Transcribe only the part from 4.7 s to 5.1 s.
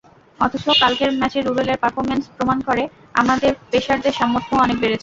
বেড়েছে।